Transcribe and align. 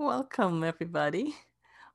Welcome, 0.00 0.64
everybody. 0.64 1.36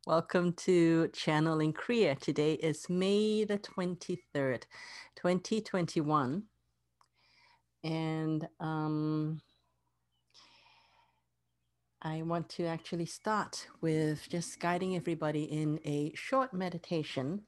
Welcome 0.05 0.54
to 0.58 1.08
Channeling 1.08 1.74
Kriya. 1.74 2.19
Today 2.19 2.53
is 2.53 2.87
May 2.87 3.46
the 3.46 3.58
23rd, 3.58 4.62
2021. 5.16 6.44
And 7.83 8.48
um, 8.60 9.41
I 12.04 12.21
want 12.21 12.48
to 12.50 12.68
actually 12.68 13.07
start 13.07 13.66
with 13.82 14.30
just 14.30 14.60
guiding 14.60 14.96
everybody 14.96 15.46
in 15.46 15.80
a 15.84 16.14
short 16.14 16.54
meditation 16.54 17.42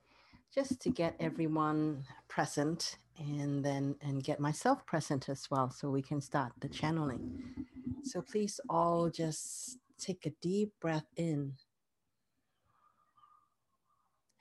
just 0.52 0.82
to 0.82 0.90
get 0.90 1.16
everyone 1.20 2.04
present 2.30 2.98
and 3.20 3.64
then 3.64 3.96
and 4.02 4.24
get 4.24 4.40
myself 4.40 4.84
present 4.88 5.30
as 5.30 5.52
well 5.52 5.70
so 5.70 5.92
we 5.92 6.02
can 6.02 6.20
start 6.20 6.52
the 6.62 6.68
channeling. 6.68 7.44
So 8.04 8.24
please 8.24 8.60
all 8.68 9.12
just 9.12 9.78
take 10.00 10.26
a 10.26 10.32
deep 10.42 10.74
breath 10.80 11.08
in 11.16 11.54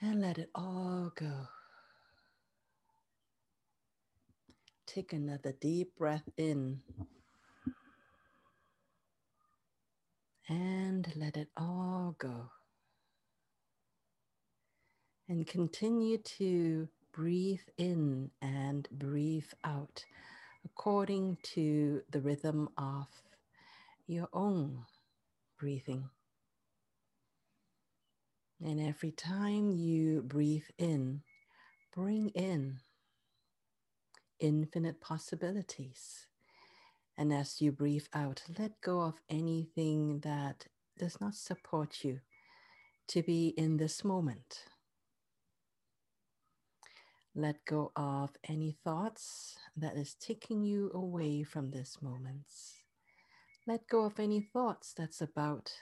and 0.01 0.21
let 0.21 0.39
it 0.39 0.51
all 0.55 1.13
go. 1.15 1.49
Take 4.87 5.13
another 5.13 5.53
deep 5.61 5.97
breath 5.97 6.29
in 6.37 6.81
and 10.49 11.09
let 11.17 11.37
it 11.37 11.49
all 11.57 12.15
go. 12.19 12.51
And 15.29 15.47
continue 15.47 16.19
to 16.19 16.89
breathe 17.13 17.67
in 17.79 18.31
and 18.41 18.89
breathe 18.93 19.51
out 19.65 20.05
according 20.65 21.39
to 21.43 22.03
the 22.11 22.21
rhythm 22.21 22.69
of 22.77 23.07
your 24.07 24.29
own 24.33 24.85
breathing. 25.59 26.09
And 28.61 28.81
every 28.81 29.11
time 29.11 29.71
you 29.71 30.23
breathe 30.23 30.69
in, 30.79 31.23
bring 31.95 32.31
in 32.31 32.79
infinite 34.41 35.01
possibilities. 35.01 36.27
And 37.19 37.33
as 37.33 37.61
you 37.61 37.73
breathe 37.73 38.07
out, 38.15 38.43
let 38.59 38.81
go 38.81 39.01
of 39.01 39.15
anything 39.29 40.21
that 40.21 40.67
does 40.99 41.21
not 41.21 41.35
support 41.35 42.05
you 42.05 42.21
to 43.09 43.23
be 43.23 43.49
in 43.57 43.77
this 43.77 44.05
moment. 44.05 44.65
Let 47.35 47.65
go 47.67 47.93
of 47.97 48.31
any 48.49 48.77
thoughts 48.83 49.57
that 49.77 49.97
is 49.97 50.15
taking 50.15 50.65
you 50.65 50.91
away 50.95 51.43
from 51.43 51.71
this 51.71 51.99
moment. 52.01 52.47
Let 53.69 53.89
go 53.89 54.05
of 54.05 54.21
any 54.21 54.41
thoughts 54.41 54.95
that's 54.97 55.21
about 55.21 55.73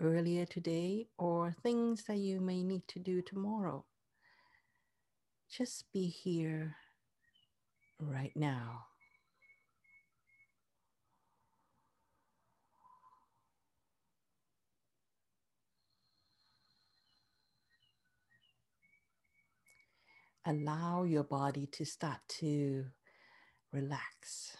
earlier 0.00 0.44
today 0.44 1.06
or 1.16 1.54
things 1.62 2.02
that 2.08 2.16
you 2.16 2.40
may 2.40 2.64
need 2.64 2.88
to 2.88 2.98
do 2.98 3.22
tomorrow. 3.22 3.84
Just 5.48 5.84
be 5.92 6.08
here 6.08 6.74
right 8.00 8.32
now. 8.34 8.86
Allow 20.44 21.04
your 21.04 21.22
body 21.22 21.68
to 21.74 21.84
start 21.84 22.18
to 22.40 22.86
relax. 23.72 24.56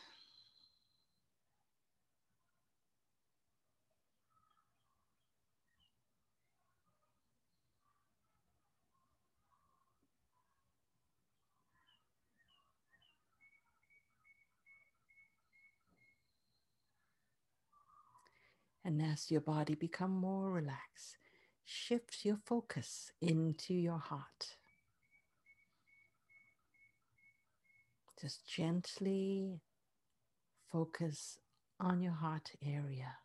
And 18.85 19.01
as 19.01 19.31
your 19.31 19.41
body 19.41 19.75
become 19.75 20.11
more 20.11 20.51
relaxed, 20.51 21.17
shift 21.65 22.25
your 22.25 22.39
focus 22.45 23.13
into 23.21 23.75
your 23.75 23.99
heart. 23.99 24.57
Just 28.21 28.49
gently 28.49 29.61
focus 30.71 31.39
on 31.79 32.03
your 32.03 32.13
heart 32.13 32.51
area. 32.65 33.17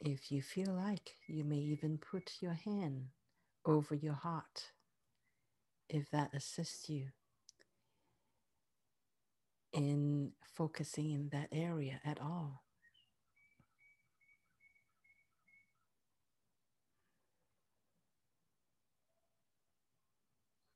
If 0.00 0.32
you 0.32 0.42
feel 0.42 0.72
like, 0.72 1.10
you 1.28 1.44
may 1.44 1.58
even 1.58 1.98
put 1.98 2.38
your 2.40 2.54
hand 2.54 3.08
over 3.66 3.94
your 3.94 4.14
heart 4.14 4.72
if 5.88 6.10
that 6.10 6.32
assists 6.32 6.88
you 6.88 7.08
in 9.72 10.32
focusing 10.56 11.10
in 11.10 11.28
that 11.30 11.48
area 11.52 12.00
at 12.04 12.20
all. 12.20 12.62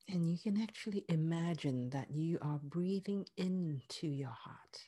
And 0.09 0.31
you 0.31 0.39
can 0.39 0.63
actually 0.63 1.05
imagine 1.09 1.91
that 1.91 2.11
you 2.11 2.39
are 2.41 2.61
breathing 2.63 3.27
into 3.37 4.07
your 4.07 4.31
heart 4.45 4.79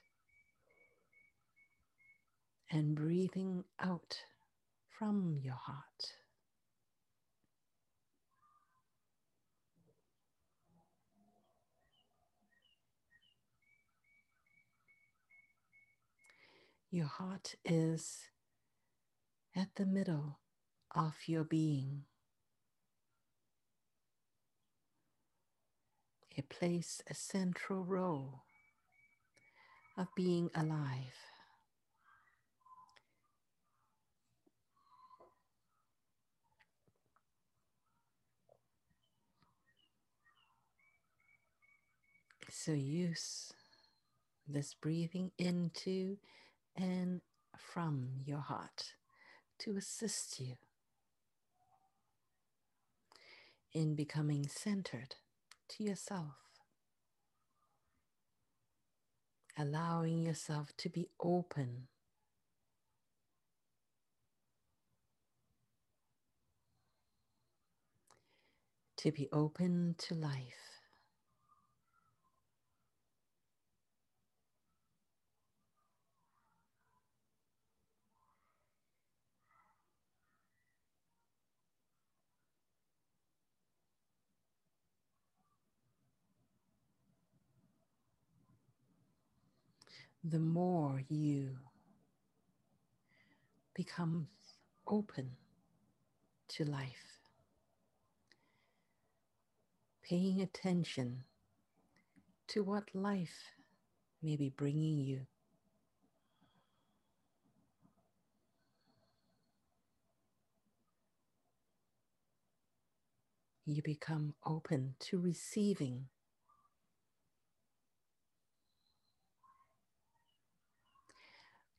and 2.70 2.94
breathing 2.94 3.64
out 3.80 4.18
from 4.98 5.40
your 5.42 5.54
heart. 5.54 6.25
Your 16.96 17.08
heart 17.08 17.56
is 17.62 18.30
at 19.54 19.68
the 19.76 19.84
middle 19.84 20.38
of 20.94 21.12
your 21.26 21.44
being. 21.44 22.04
It 26.34 26.48
plays 26.48 27.02
a 27.06 27.12
central 27.12 27.84
role 27.84 28.44
of 29.98 30.06
being 30.16 30.48
alive. 30.54 31.18
So 42.50 42.72
use 42.72 43.52
this 44.48 44.72
breathing 44.72 45.32
into 45.36 46.16
and 46.76 47.20
from 47.56 48.08
your 48.24 48.40
heart 48.40 48.92
to 49.60 49.76
assist 49.76 50.38
you 50.40 50.54
in 53.72 53.94
becoming 53.94 54.46
centered 54.48 55.16
to 55.68 55.84
yourself, 55.84 56.36
allowing 59.58 60.22
yourself 60.22 60.70
to 60.78 60.88
be 60.88 61.08
open. 61.20 61.88
To 68.98 69.12
be 69.12 69.28
open 69.32 69.94
to 69.98 70.14
life. 70.14 70.75
The 90.28 90.40
more 90.40 91.02
you 91.08 91.50
become 93.74 94.26
open 94.88 95.30
to 96.48 96.64
life, 96.64 97.20
paying 100.02 100.40
attention 100.40 101.22
to 102.48 102.64
what 102.64 102.92
life 102.92 103.52
may 104.20 104.34
be 104.34 104.48
bringing 104.48 104.98
you. 104.98 105.20
You 113.64 113.80
become 113.82 114.34
open 114.44 114.94
to 115.00 115.20
receiving 115.20 116.06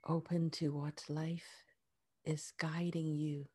Open 0.10 0.50
to 0.52 0.70
what 0.70 1.04
life 1.10 1.66
is 2.24 2.54
guiding 2.58 3.18
you 3.18 3.48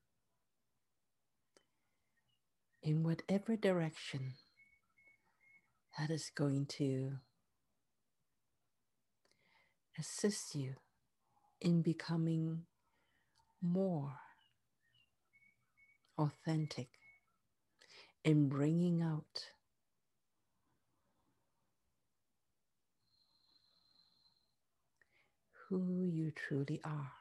in 2.82 3.02
whatever 3.02 3.56
direction 3.56 4.34
that 5.98 6.10
is 6.10 6.30
going 6.34 6.66
to 6.66 7.12
assist 9.98 10.54
you 10.54 10.74
in 11.62 11.80
becoming 11.80 12.62
more 13.62 14.12
authentic, 16.18 16.88
in 18.24 18.50
bringing 18.50 19.00
out 19.00 19.52
who 25.80 26.06
you 26.06 26.30
truly 26.32 26.80
are. 26.84 27.12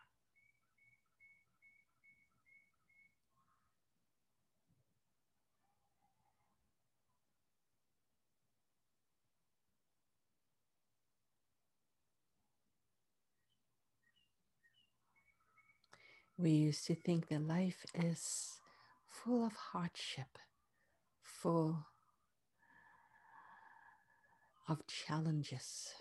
We 16.38 16.52
used 16.52 16.88
to 16.88 16.96
think 16.96 17.30
that 17.30 17.48
life 17.48 17.86
is 17.94 18.60
full 19.08 19.46
of 19.46 19.54
hardship, 19.54 20.38
full 21.24 21.86
of 24.68 24.88
challenges. 24.88 25.94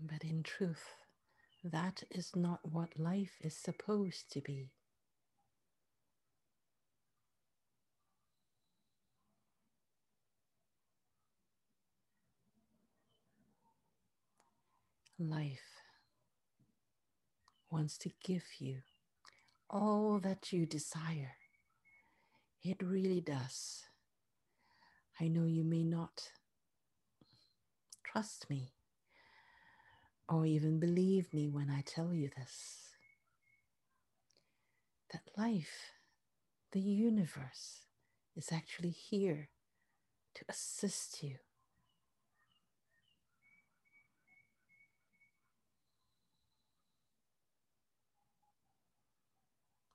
But 0.00 0.24
in 0.24 0.42
truth, 0.42 0.96
that 1.62 2.02
is 2.10 2.36
not 2.36 2.60
what 2.62 2.98
life 2.98 3.36
is 3.40 3.56
supposed 3.56 4.30
to 4.32 4.40
be. 4.40 4.70
life 15.18 15.82
wants 17.70 17.96
to 17.98 18.10
give 18.22 18.44
you 18.58 18.78
all 19.70 20.18
that 20.20 20.52
you 20.52 20.66
desire. 20.66 21.32
It 22.62 22.82
really 22.82 23.20
does. 23.20 23.84
I 25.20 25.28
know 25.28 25.44
you 25.44 25.64
may 25.64 25.84
not 25.84 26.30
trust 28.04 28.48
me 28.50 28.73
or 30.28 30.46
even 30.46 30.80
believe 30.80 31.32
me 31.32 31.48
when 31.48 31.70
I 31.70 31.82
tell 31.82 32.12
you 32.12 32.30
this. 32.36 32.80
That 35.12 35.22
life, 35.36 35.92
the 36.72 36.80
universe, 36.80 37.82
is 38.34 38.50
actually 38.50 38.90
here 38.90 39.50
to 40.34 40.44
assist 40.48 41.22
you 41.22 41.36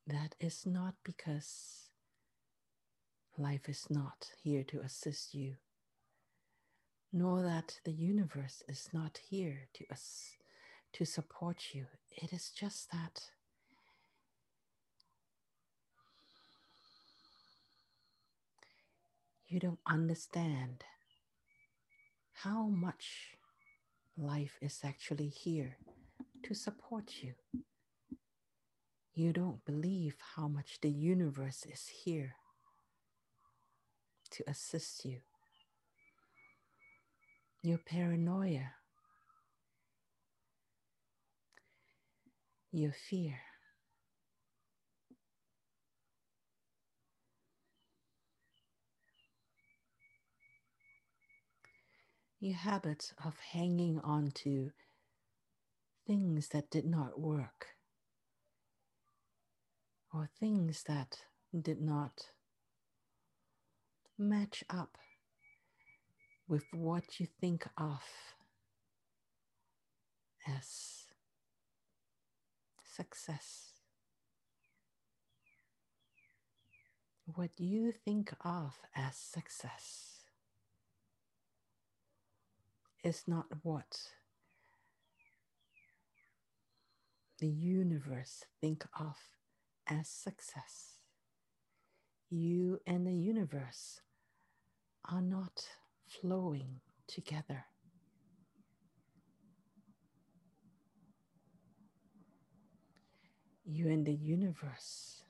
That 0.09 0.33
is 0.39 0.65
not 0.65 0.95
because 1.03 1.91
life 3.37 3.69
is 3.69 3.85
not 3.91 4.31
here 4.41 4.63
to 4.63 4.79
assist 4.79 5.35
you, 5.35 5.57
nor 7.11 7.41
that 7.41 7.79
the 7.85 7.91
universe 7.91 8.63
is 8.67 8.89
not 8.93 9.19
here 9.29 9.67
to 9.73 9.85
us 9.91 10.37
to 10.93 11.05
support 11.05 11.73
you. 11.73 11.85
It 12.11 12.33
is 12.33 12.49
just 12.49 12.91
that 12.91 13.21
you 19.47 19.59
don't 19.59 19.79
understand 19.87 20.83
how 22.33 22.67
much 22.67 23.35
life 24.17 24.57
is 24.61 24.79
actually 24.83 25.29
here 25.29 25.77
to 26.43 26.53
support 26.53 27.13
you 27.21 27.33
you 29.19 29.33
don't 29.33 29.65
believe 29.65 30.15
how 30.35 30.47
much 30.47 30.79
the 30.81 30.89
universe 30.89 31.65
is 31.65 31.87
here 32.05 32.35
to 34.31 34.49
assist 34.49 35.03
you. 35.03 35.19
Your 37.61 37.79
paranoia, 37.79 38.71
your 42.71 42.93
fear. 42.93 43.39
Your 52.39 52.55
habit 52.57 53.13
of 53.25 53.35
hanging 53.51 53.99
on 54.01 54.31
to 54.43 54.71
things 56.07 56.49
that 56.49 56.69
did 56.71 56.85
not 56.85 57.19
work 57.19 57.67
or 60.13 60.29
things 60.39 60.83
that 60.87 61.17
did 61.59 61.81
not 61.81 62.21
match 64.17 64.63
up 64.69 64.97
with 66.49 66.65
what 66.73 67.19
you 67.19 67.27
think 67.39 67.67
of 67.77 68.01
as 70.47 71.05
success. 72.83 73.73
What 77.35 77.51
you 77.57 77.91
think 77.91 78.33
of 78.43 78.73
as 78.95 79.15
success 79.15 80.23
is 83.03 83.23
not 83.27 83.45
what 83.61 83.99
the 87.37 87.47
universe 87.47 88.43
think 88.59 88.85
of 88.99 89.15
as 89.87 90.09
success. 90.09 90.95
You 92.31 92.79
and 92.87 93.05
the 93.05 93.13
universe 93.13 94.01
are 95.07 95.21
not 95.21 95.63
flowing 96.09 96.81
together. 97.07 97.65
You 103.65 103.87
and 103.87 104.05
the 104.05 104.13
universe 104.13 105.21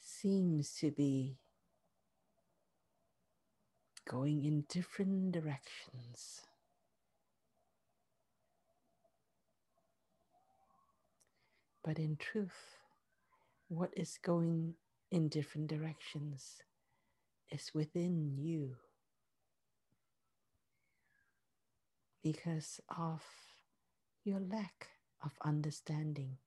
seems 0.00 0.74
to 0.80 0.90
be 0.90 1.38
going 4.06 4.44
in 4.44 4.64
different 4.68 5.32
directions. 5.32 6.42
But 11.82 11.98
in 11.98 12.16
truth, 12.16 12.76
what 13.68 13.90
is 13.96 14.18
going 14.22 14.74
in 15.10 15.28
different 15.28 15.68
directions 15.68 16.62
is 17.54 17.70
within 17.72 18.36
you 18.36 18.74
because 22.22 22.80
of 22.98 23.22
your 24.24 24.40
lack 24.40 24.88
of 25.22 25.30
understanding 25.44 26.38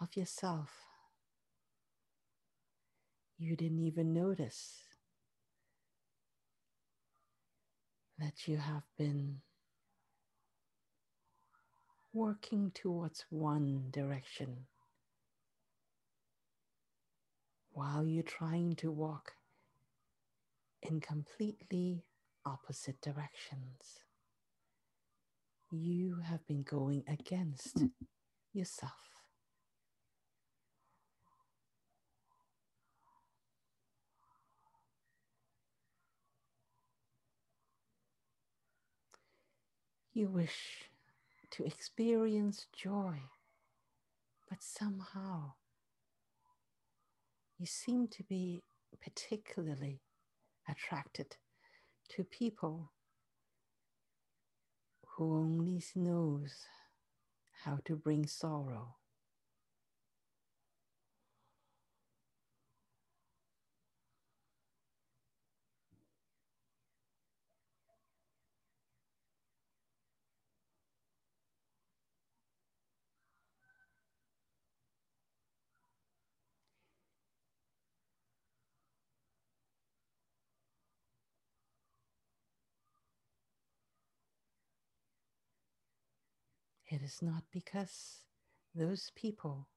of 0.00 0.16
yourself. 0.16 0.70
You 3.38 3.54
didn't 3.54 3.80
even 3.80 4.14
notice 4.14 4.82
that 8.18 8.48
you 8.48 8.56
have 8.56 8.84
been 8.96 9.42
working 12.14 12.70
towards 12.74 13.26
one 13.28 13.88
direction 13.90 14.64
while 17.72 18.06
you're 18.06 18.22
trying 18.22 18.74
to 18.76 18.90
walk 18.90 19.34
in 20.82 21.00
completely 21.00 22.04
opposite 22.44 23.00
directions. 23.00 24.00
You 25.70 26.20
have 26.22 26.46
been 26.46 26.62
going 26.62 27.02
against 27.08 27.84
yourself. 28.52 28.92
You 40.14 40.28
wish 40.30 40.84
to 41.50 41.64
experience 41.64 42.66
joy, 42.74 43.20
but 44.48 44.62
somehow 44.62 45.52
you 47.58 47.66
seem 47.66 48.08
to 48.08 48.22
be 48.22 48.62
particularly 49.02 50.00
attracted 50.68 51.36
to 52.10 52.24
people 52.24 52.92
who 55.06 55.36
only 55.38 55.82
knows 55.94 56.66
how 57.64 57.78
to 57.84 57.96
bring 57.96 58.26
sorrow. 58.26 58.96
Is 87.06 87.22
not 87.22 87.44
because 87.52 88.22
those 88.74 89.12
people 89.14 89.68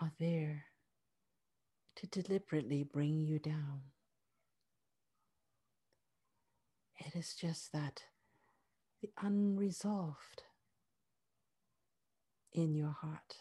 are 0.00 0.10
there 0.18 0.64
to 1.94 2.06
deliberately 2.08 2.82
bring 2.82 3.20
you 3.20 3.38
down. 3.38 3.80
It 6.98 7.14
is 7.14 7.32
just 7.34 7.70
that 7.72 8.02
the 9.00 9.10
unresolved 9.22 10.42
in 12.52 12.74
your 12.74 12.96
heart, 13.00 13.36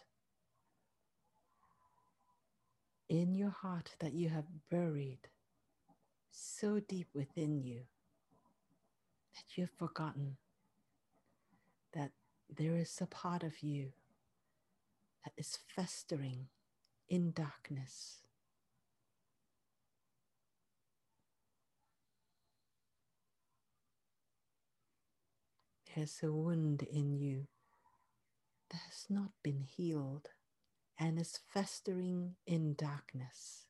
in 3.10 3.34
your 3.34 3.50
heart 3.50 3.96
that 4.00 4.14
you 4.14 4.30
have 4.30 4.46
buried 4.70 5.28
so 6.30 6.80
deep 6.80 7.08
within 7.16 7.58
you 7.64 7.82
that 9.36 9.58
you've 9.58 9.74
forgotten 9.80 10.38
that 11.96 12.12
there 12.58 12.78
is 12.78 13.00
a 13.02 13.06
part 13.08 13.44
of 13.44 13.62
you 13.62 13.94
that 15.24 15.34
is 15.38 15.58
festering 15.76 16.48
in 17.10 17.32
darkness. 17.32 18.20
There's 25.96 26.20
a 26.24 26.32
wound 26.32 26.82
in 26.84 27.14
you 27.14 27.48
that 28.72 28.82
has 28.90 29.06
not 29.10 29.32
been 29.44 29.62
healed 29.62 30.30
and 31.00 31.20
is 31.20 31.40
festering 31.54 32.36
in 32.48 32.74
darkness 32.74 33.66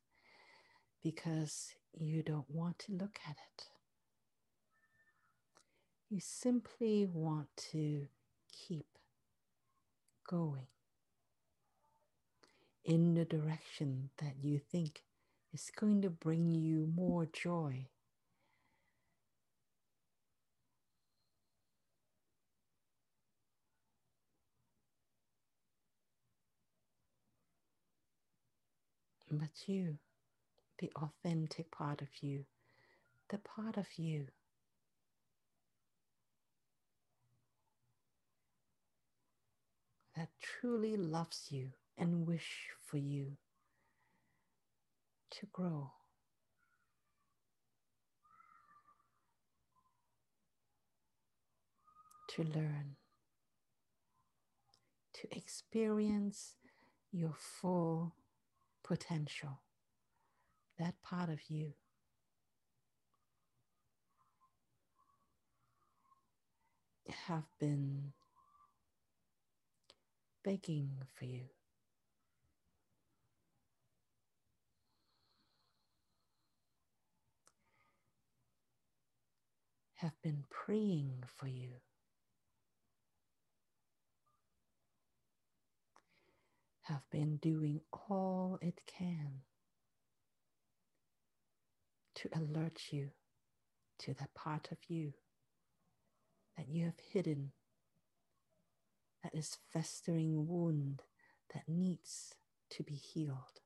because 1.03 1.73
you 1.93 2.23
don't 2.23 2.49
want 2.49 2.79
to 2.79 2.93
look 2.93 3.19
at 3.27 3.35
it. 3.35 3.65
You 6.09 6.19
simply 6.21 7.05
want 7.05 7.49
to 7.71 8.07
keep 8.53 8.85
going 10.29 10.67
in 12.85 13.13
the 13.13 13.25
direction 13.25 14.09
that 14.17 14.35
you 14.41 14.59
think 14.59 15.03
is 15.53 15.71
going 15.75 16.01
to 16.01 16.09
bring 16.09 16.51
you 16.51 16.87
more 16.95 17.25
joy. 17.25 17.87
But 29.31 29.67
you, 29.67 29.97
the 30.79 30.91
authentic 30.95 31.71
part 31.71 32.01
of 32.01 32.09
you, 32.21 32.45
the 33.29 33.39
part 33.39 33.77
of 33.77 33.87
you 33.97 34.27
that 40.15 40.29
truly 40.41 40.95
loves 40.95 41.47
you 41.49 41.69
and 41.97 42.27
wish 42.27 42.69
for 42.85 42.97
you 42.97 43.37
to 45.31 45.45
grow. 45.51 45.91
To 52.29 52.43
learn, 52.43 52.95
to 55.13 55.37
experience 55.37 56.55
your 57.11 57.35
full 57.37 58.15
potential, 58.83 59.61
that 60.79 60.95
part 61.03 61.29
of 61.29 61.39
you. 61.47 61.73
Have 67.27 67.43
been 67.59 68.13
begging 70.43 70.91
for 71.15 71.25
you. 71.25 71.43
Have 79.95 80.21
been 80.21 80.43
praying 80.49 81.23
for 81.37 81.47
you. 81.47 81.69
Have 86.83 87.09
been 87.09 87.37
doing 87.37 87.79
all 88.09 88.59
it 88.61 88.81
can 88.85 89.41
to 92.15 92.29
alert 92.35 92.81
you 92.91 93.09
to 93.99 94.13
that 94.15 94.33
part 94.33 94.69
of 94.71 94.77
you 94.89 95.13
that 96.57 96.67
you 96.67 96.85
have 96.85 96.99
hidden 97.11 97.51
that 99.23 99.33
is 99.33 99.57
festering 99.71 100.47
wound 100.47 101.01
that 101.53 101.63
needs 101.67 102.35
to 102.69 102.83
be 102.83 102.95
healed. 102.95 103.61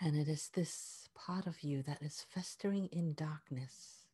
And 0.00 0.16
it 0.16 0.28
is 0.28 0.50
this 0.54 1.08
part 1.14 1.46
of 1.46 1.62
you 1.62 1.82
that 1.82 2.02
is 2.02 2.24
festering 2.32 2.88
in 2.92 3.14
darkness. 3.14 4.04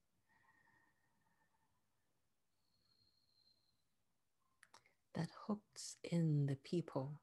That 5.14 5.28
hooks 5.46 5.96
in 6.02 6.46
the 6.46 6.56
people 6.56 7.20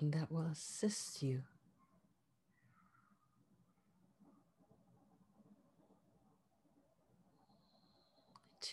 that 0.00 0.30
will 0.30 0.46
assist 0.52 1.22
you 1.22 1.42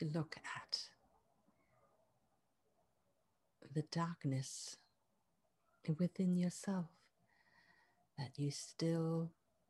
to 0.02 0.18
look 0.18 0.36
at 0.58 0.80
the 3.72 3.84
darkness 3.92 4.78
within 6.00 6.36
yourself 6.36 6.88
that 8.18 8.32
you 8.36 8.50
still 8.50 9.30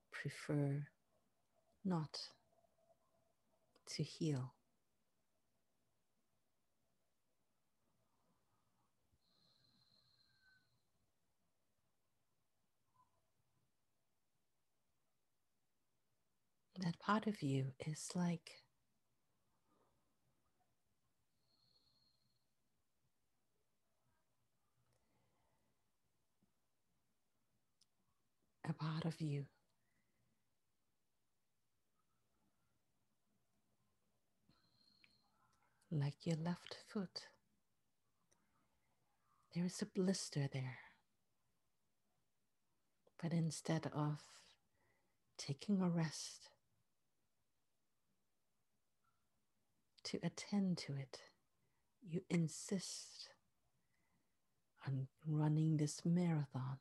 prefer 0.09 0.87
not 1.83 2.17
to 3.87 4.03
heal. 4.03 4.53
That 16.79 16.97
part 16.99 17.27
of 17.27 17.41
you 17.41 17.73
is 17.85 18.09
like 18.15 18.61
a 28.71 28.83
part 28.83 29.05
of 29.05 29.19
you. 29.19 29.45
Like 35.91 36.25
your 36.25 36.37
left 36.37 36.77
foot, 36.87 37.27
there 39.53 39.65
is 39.65 39.81
a 39.81 39.85
blister 39.85 40.47
there. 40.51 40.77
But 43.21 43.33
instead 43.33 43.91
of 43.93 44.21
taking 45.37 45.81
a 45.81 45.89
rest 45.89 46.47
to 50.05 50.19
attend 50.23 50.77
to 50.77 50.93
it, 50.93 51.19
you 52.01 52.21
insist 52.29 53.29
on 54.87 55.07
running 55.27 55.75
this 55.75 56.03
marathon 56.05 56.77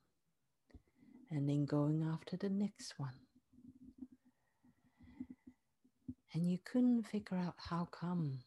and 1.31 1.49
then 1.49 1.65
going 1.65 2.03
after 2.03 2.37
the 2.37 2.51
next 2.51 2.95
one. 2.99 3.15
and 6.33 6.49
you 6.49 6.59
couldn't 6.65 7.03
figure 7.05 7.37
out 7.37 7.55
how 7.57 7.89
come 7.91 8.41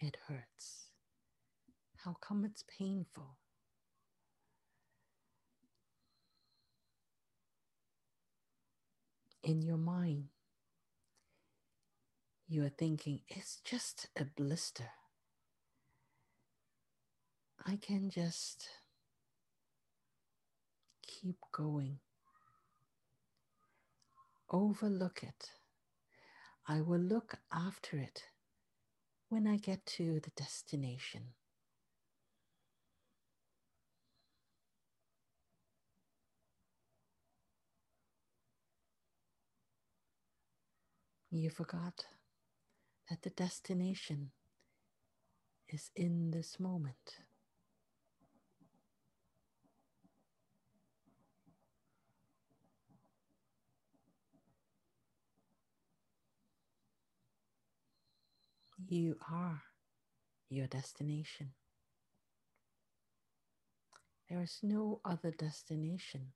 it 0.00 0.16
hurts, 0.28 0.88
how 2.04 2.16
come 2.20 2.44
it's 2.44 2.64
painful. 2.78 3.36
In 9.44 9.60
your 9.60 9.76
mind, 9.76 10.28
you 12.48 12.64
are 12.64 12.68
thinking, 12.70 13.20
it's 13.28 13.60
just 13.64 14.08
a 14.16 14.24
blister. 14.24 14.90
I 17.66 17.76
can 17.76 18.08
just 18.10 18.68
keep 21.02 21.36
going. 21.52 21.98
Overlook 24.50 25.22
it. 25.22 25.50
I 26.68 26.80
will 26.80 27.00
look 27.00 27.36
after 27.52 27.98
it 27.98 28.24
when 29.28 29.46
I 29.46 29.56
get 29.56 29.84
to 29.86 30.20
the 30.20 30.30
destination. 30.36 31.22
You 41.30 41.48
forgot 41.48 42.04
that 43.08 43.22
the 43.22 43.30
destination 43.30 44.32
is 45.68 45.90
in 45.96 46.30
this 46.30 46.60
moment. 46.60 47.16
You 58.92 59.16
are 59.32 59.62
your 60.50 60.66
destination. 60.66 61.52
There 64.28 64.42
is 64.42 64.58
no 64.62 65.00
other 65.02 65.30
destination. 65.30 66.34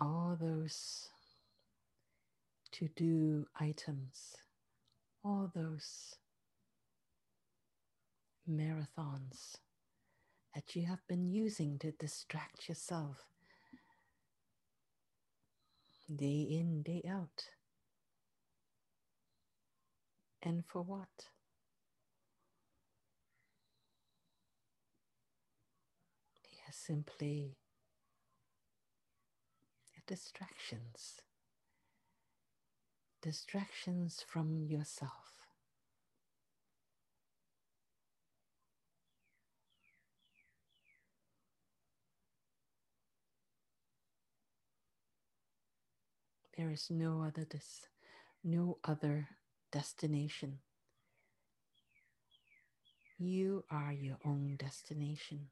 All 0.00 0.38
those 0.40 1.08
to 2.70 2.88
do 2.94 3.46
items, 3.58 4.36
all 5.24 5.50
those 5.52 6.14
marathons 8.50 9.56
that 10.54 10.76
you 10.76 10.86
have 10.86 11.06
been 11.08 11.26
using 11.26 11.78
to 11.78 11.92
distract 11.92 12.68
yourself 12.68 13.26
day 16.14 16.42
in, 16.42 16.82
day 16.82 17.02
out. 17.08 17.48
And 20.42 20.64
for 20.66 20.82
what? 20.82 21.28
Are 26.66 26.72
simply 26.72 27.56
distractions. 30.06 31.20
Distractions 33.22 34.24
from 34.26 34.66
yourself. 34.66 35.34
There 46.56 46.63
is 46.74 46.88
no 46.90 47.22
other 47.22 47.44
des- 47.46 47.88
no 48.44 48.78
other 48.84 49.28
destination. 49.72 50.58
You 53.18 53.64
are 53.70 53.92
your 53.92 54.18
own 54.24 54.56
destination. 54.56 55.50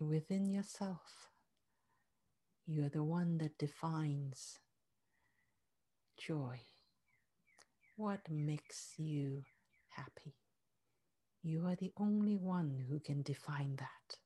Within 0.00 0.48
yourself, 0.50 1.30
you 2.66 2.84
are 2.84 2.90
the 2.90 3.04
one 3.04 3.38
that 3.38 3.58
defines 3.58 4.58
joy. 6.18 6.60
What 7.96 8.28
makes 8.28 8.94
you 8.98 9.44
happy? 9.90 10.34
You 11.44 11.64
are 11.66 11.76
the 11.76 11.92
only 11.96 12.34
one 12.34 12.86
who 12.88 12.98
can 12.98 13.22
define 13.22 13.76
that. 13.76 14.16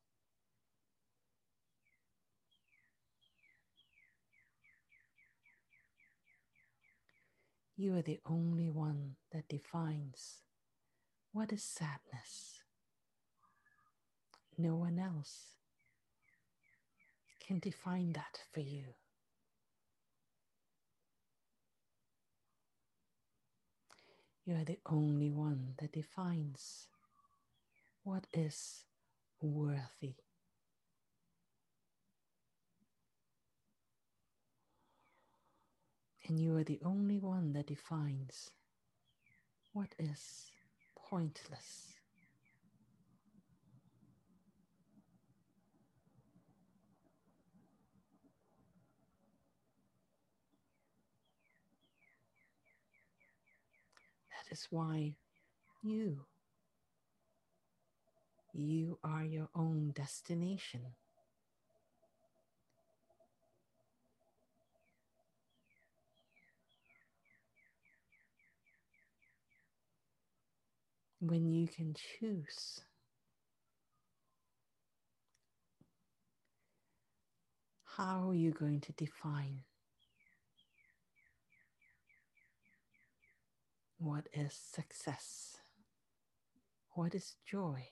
You 7.76 7.94
are 7.96 8.02
the 8.02 8.20
only 8.24 8.70
one 8.70 9.16
that 9.32 9.48
defines 9.48 10.38
what 11.32 11.52
is 11.52 11.62
sadness. 11.62 12.62
No 14.56 14.76
one 14.76 14.98
else 14.98 15.56
can 17.46 17.58
define 17.58 18.14
that 18.14 18.40
for 18.50 18.60
you. 18.60 18.94
You 24.48 24.54
are 24.54 24.64
the 24.64 24.78
only 24.86 25.30
one 25.30 25.74
that 25.78 25.92
defines 25.92 26.86
what 28.02 28.26
is 28.32 28.86
worthy. 29.42 30.14
And 36.26 36.40
you 36.40 36.56
are 36.56 36.64
the 36.64 36.80
only 36.82 37.18
one 37.18 37.52
that 37.52 37.66
defines 37.66 38.50
what 39.74 39.94
is 39.98 40.50
pointless. 40.96 41.97
That 54.48 54.54
is 54.54 54.66
why 54.70 55.14
you, 55.82 56.24
you 58.54 58.98
are 59.04 59.24
your 59.24 59.48
own 59.54 59.92
destination. 59.94 60.80
When 71.20 71.50
you 71.52 71.66
can 71.68 71.94
choose 71.94 72.80
how 77.96 78.30
you're 78.30 78.52
you 78.52 78.52
going 78.52 78.80
to 78.80 78.92
define 78.92 79.60
What 83.98 84.28
is 84.32 84.54
success? 84.54 85.56
What 86.92 87.14
is 87.14 87.34
joy? 87.44 87.88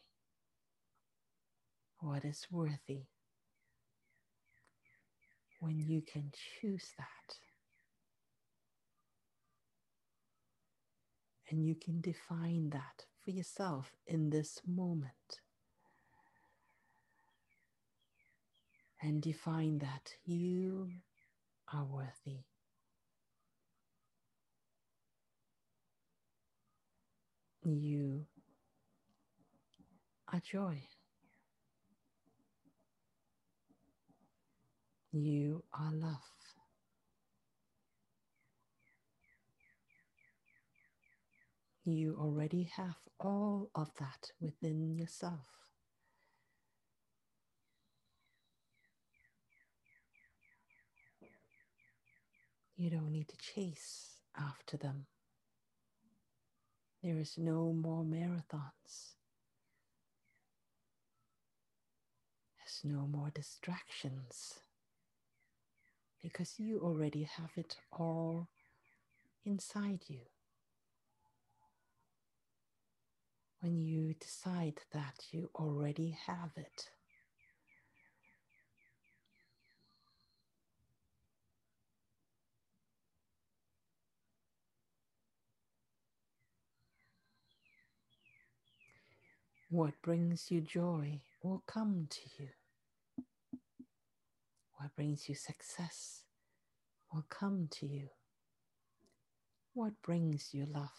What 1.98 2.24
is 2.24 2.46
worthy? 2.50 3.06
When 5.60 5.80
you 5.80 6.02
can 6.02 6.32
choose 6.32 6.92
that 6.98 7.38
and 11.50 11.64
you 11.64 11.74
can 11.74 12.00
define 12.00 12.70
that 12.70 13.06
for 13.24 13.30
yourself 13.30 13.92
in 14.06 14.30
this 14.30 14.60
moment. 14.66 15.40
And 19.00 19.22
define 19.22 19.78
that 19.78 20.14
you 20.24 20.90
are 21.72 21.84
worthy. 21.84 22.44
You 27.68 28.24
are 30.32 30.38
joy. 30.38 30.84
You 35.10 35.64
are 35.74 35.90
love. 35.92 36.20
You 41.84 42.16
already 42.20 42.70
have 42.76 42.94
all 43.18 43.70
of 43.74 43.90
that 43.98 44.30
within 44.40 44.94
yourself. 44.94 45.40
You 52.76 52.90
don't 52.90 53.10
need 53.10 53.26
to 53.26 53.36
chase 53.38 54.20
after 54.38 54.76
them. 54.76 55.06
There 57.06 57.20
is 57.20 57.38
no 57.38 57.72
more 57.72 58.02
marathons. 58.02 59.14
There's 62.58 62.80
no 62.82 63.06
more 63.06 63.30
distractions 63.32 64.54
because 66.20 66.58
you 66.58 66.80
already 66.80 67.22
have 67.22 67.52
it 67.54 67.76
all 67.92 68.48
inside 69.44 70.00
you. 70.08 70.22
When 73.60 73.78
you 73.78 74.14
decide 74.14 74.80
that 74.92 75.26
you 75.30 75.50
already 75.54 76.18
have 76.26 76.50
it, 76.56 76.90
What 89.68 89.94
brings 90.02 90.50
you 90.50 90.60
joy 90.60 91.22
will 91.42 91.62
come 91.66 92.06
to 92.10 92.20
you. 92.38 92.48
What 94.78 94.94
brings 94.96 95.28
you 95.28 95.34
success 95.34 96.22
will 97.12 97.26
come 97.30 97.68
to 97.72 97.86
you. 97.86 98.08
What 99.74 99.94
brings 100.02 100.50
you 100.54 100.66
love 100.66 100.90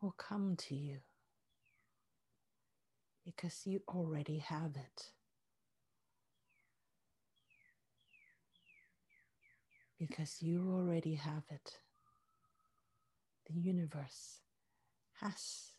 will 0.00 0.14
come 0.18 0.56
to 0.56 0.74
you 0.74 0.98
because 3.24 3.62
you 3.66 3.82
already 3.88 4.38
have 4.38 4.76
it. 4.76 5.10
Because 9.98 10.42
you 10.42 10.70
already 10.72 11.14
have 11.14 11.44
it, 11.50 11.78
the 13.48 13.58
universe 13.58 14.40
has 15.20 15.72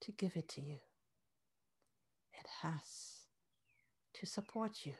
to 0.00 0.12
give 0.12 0.36
it 0.36 0.48
to 0.50 0.60
you. 0.60 0.78
It 2.32 2.46
has 2.62 3.26
to 4.14 4.26
support 4.26 4.84
you. 4.84 4.94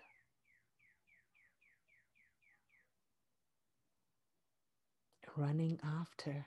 Running 5.36 5.78
after 5.84 6.46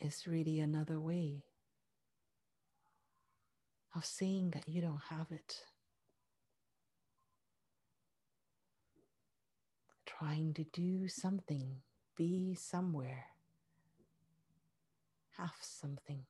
is 0.00 0.26
really 0.26 0.60
another 0.60 1.00
way 1.00 1.42
of 3.94 4.04
saying 4.04 4.50
that 4.52 4.68
you 4.68 4.80
don't 4.80 5.02
have 5.10 5.26
it. 5.30 5.56
Trying 10.06 10.54
to 10.54 10.64
do 10.72 11.08
something 11.08 11.78
be 12.16 12.54
somewhere, 12.54 13.26
have 15.36 15.54
something 15.60 16.24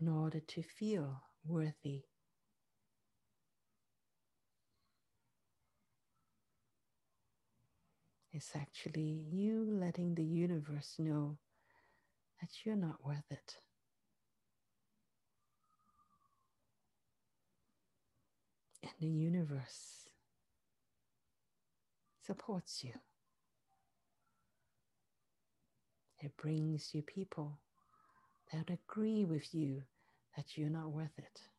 in 0.00 0.08
order 0.08 0.40
to 0.40 0.62
feel 0.62 1.22
worthy. 1.44 2.04
It's 8.32 8.54
actually 8.54 9.26
you 9.32 9.66
letting 9.68 10.14
the 10.14 10.24
universe 10.24 10.94
know 10.98 11.38
that 12.40 12.50
you're 12.64 12.76
not 12.76 13.04
worth 13.04 13.30
it. 13.30 13.56
And 18.82 18.92
the 19.00 19.08
universe 19.08 20.08
supports 22.24 22.84
you. 22.84 22.92
It 26.20 26.36
brings 26.36 26.94
you 26.94 27.02
people 27.02 27.58
that 28.52 28.70
agree 28.70 29.24
with 29.24 29.54
you 29.54 29.82
that 30.36 30.56
you're 30.56 30.70
not 30.70 30.92
worth 30.92 31.18
it. 31.18 31.49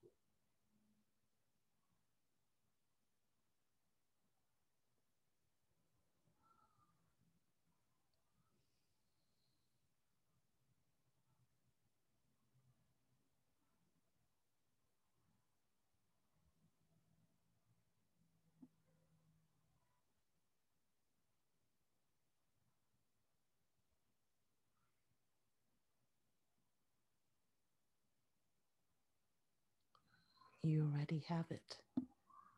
You 30.63 30.84
already 30.93 31.24
have 31.28 31.45
it 31.50 31.78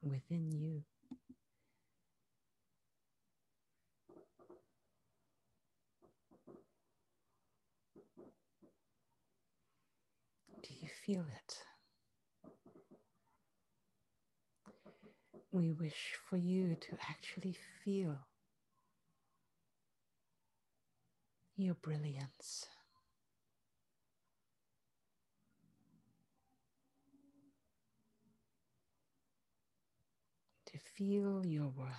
within 0.01 0.51
you. 0.51 0.83
Do 10.61 10.69
you 10.81 10.89
feel 11.05 11.21
it? 11.21 11.57
We 15.51 15.71
wish 15.71 16.15
for 16.29 16.35
you 16.37 16.75
to 16.75 16.97
actually 17.09 17.55
feel 17.85 18.17
your 21.55 21.75
brilliance. 21.75 22.65
To 30.73 30.79
feel 30.79 31.45
your 31.45 31.67
worth. 31.67 31.91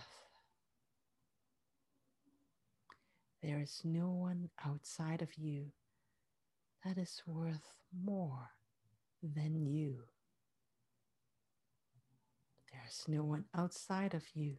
There 3.40 3.60
is 3.60 3.82
no 3.84 4.08
one 4.10 4.48
outside 4.66 5.22
of 5.22 5.28
you 5.36 5.66
that 6.84 6.98
is 6.98 7.22
worth 7.26 7.76
more 7.96 8.50
than 9.22 9.64
you. 9.64 10.00
There 12.72 12.82
is 12.88 13.04
no 13.06 13.22
one 13.22 13.44
outside 13.54 14.12
of 14.12 14.24
you 14.34 14.56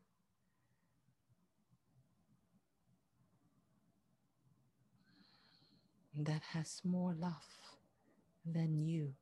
that 6.18 6.42
has 6.54 6.80
more 6.86 7.14
love 7.14 7.34
than 8.46 8.78
you. 8.88 9.14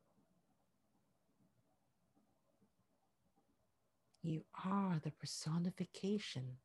You 4.26 4.46
are 4.64 5.02
the 5.04 5.12
personification 5.12 6.60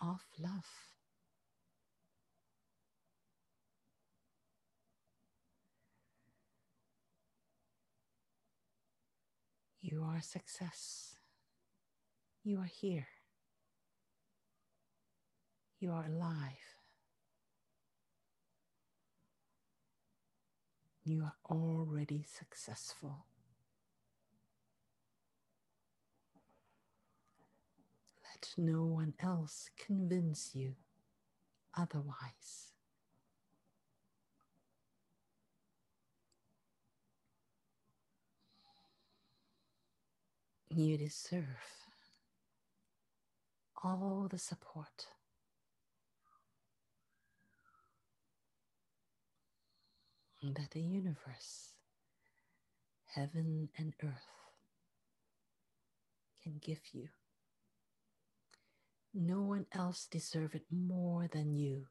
of 0.00 0.20
love. 0.38 0.94
You 9.80 10.04
are 10.04 10.20
success. 10.20 11.16
You 12.44 12.60
are 12.60 12.70
here. 12.80 13.08
You 15.80 15.90
are 15.90 16.04
alive. 16.06 16.76
You 21.02 21.24
are 21.24 21.36
already 21.50 22.24
successful. 22.28 23.27
Let 28.40 28.54
no 28.56 28.84
one 28.84 29.14
else 29.20 29.68
convince 29.84 30.52
you 30.54 30.74
otherwise. 31.76 32.72
You 40.70 40.98
deserve 40.98 41.44
all 43.82 44.28
the 44.30 44.38
support. 44.38 45.06
That 50.42 50.70
the 50.70 50.80
universe, 50.80 51.72
heaven 53.06 53.70
and 53.76 53.94
earth 54.04 54.30
can 56.44 56.60
give 56.64 56.78
you 56.92 57.08
No 59.20 59.42
one 59.42 59.66
else 59.72 60.06
deserves 60.06 60.54
it 60.54 60.66
more 60.70 61.26
than 61.26 61.52
you. 61.52 61.88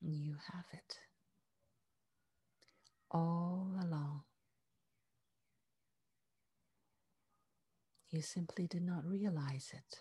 You 0.00 0.36
have 0.52 0.66
it 0.72 1.00
all 3.10 3.72
along. 3.82 4.22
You 8.10 8.22
simply 8.22 8.68
did 8.68 8.82
not 8.82 9.04
realize 9.04 9.72
it. 9.74 9.98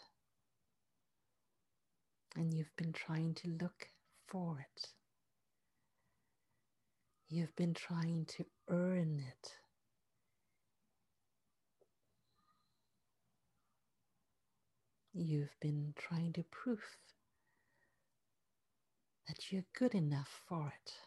And 2.35 2.53
you've 2.53 2.75
been 2.77 2.93
trying 2.93 3.33
to 3.33 3.49
look 3.49 3.89
for 4.27 4.59
it. 4.59 4.96
You've 7.29 7.55
been 7.57 7.73
trying 7.73 8.25
to 8.37 8.45
earn 8.69 9.19
it. 9.19 9.51
You've 15.13 15.55
been 15.59 15.93
trying 15.97 16.33
to 16.33 16.43
prove 16.51 16.83
that 19.27 19.51
you're 19.51 19.65
good 19.77 19.95
enough 19.95 20.41
for 20.47 20.73
it. 20.85 21.06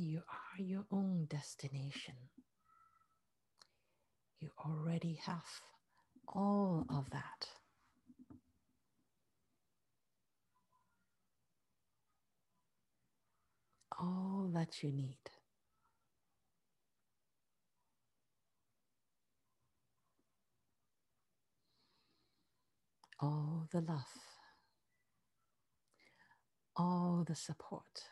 You 0.00 0.22
are 0.30 0.62
your 0.62 0.84
own 0.92 1.26
destination. 1.28 2.14
You 4.38 4.50
already 4.64 5.18
have 5.26 5.42
all 6.28 6.86
of 6.88 7.10
that. 7.10 7.48
All 13.98 14.48
that 14.54 14.84
you 14.84 14.92
need. 14.92 15.18
All 23.20 23.66
the 23.72 23.80
love, 23.80 24.04
all 26.76 27.24
the 27.26 27.34
support. 27.34 28.04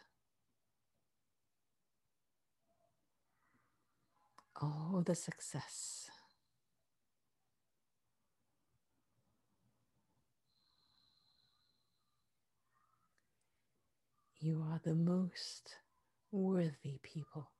All 4.61 5.03
the 5.05 5.14
success. 5.14 6.11
You 14.38 14.62
are 14.71 14.81
the 14.85 14.95
most 14.95 15.77
worthy 16.31 16.99
people 17.03 17.51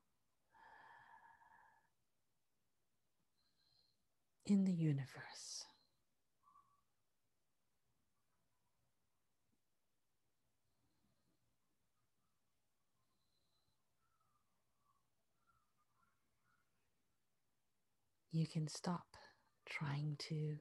in 4.47 4.65
the 4.65 4.73
universe. 4.73 5.66
You 18.37 18.47
can 18.47 18.69
stop 18.69 19.17
trying 19.65 20.15
to 20.19 20.57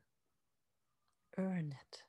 earn 1.38 1.74
it. 1.74 2.04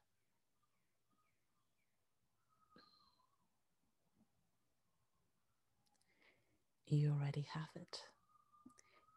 You 6.86 7.10
already 7.10 7.48
have 7.52 7.70
it. 7.74 7.98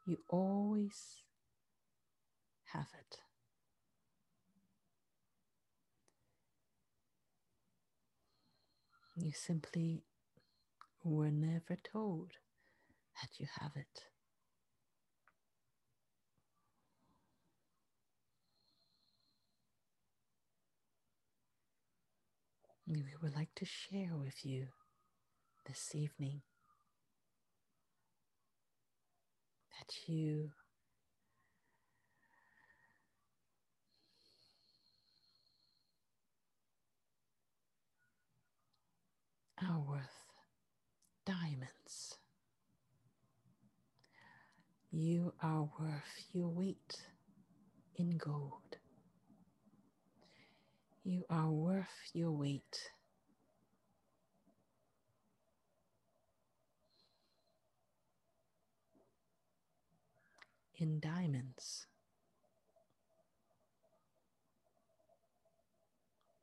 You 0.07 0.17
always 0.27 1.21
have 2.73 2.87
it. 2.99 3.17
You 9.15 9.31
simply 9.33 10.01
were 11.03 11.29
never 11.29 11.77
told 11.93 12.31
that 13.21 13.39
you 13.39 13.45
have 13.59 13.73
it. 13.75 14.08
We 22.97 23.13
would 23.21 23.35
like 23.35 23.53
to 23.55 23.65
share 23.65 24.15
with 24.17 24.43
you 24.45 24.67
this 25.67 25.93
evening 25.93 26.41
that 29.77 30.11
you 30.11 30.49
are 39.61 39.79
worth 39.79 40.01
diamonds. 41.25 42.17
You 44.91 45.33
are 45.43 45.69
worth 45.79 46.25
your 46.33 46.47
weight 46.49 47.03
in 47.95 48.17
gold. 48.17 48.78
You 51.03 51.25
are 51.29 51.49
worth 51.49 51.87
your 52.13 52.31
weight. 52.31 52.91
In 60.75 60.99
diamonds, 60.99 61.87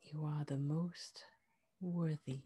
you 0.02 0.24
are 0.24 0.44
the 0.44 0.58
most 0.58 1.24
worthy 1.80 2.40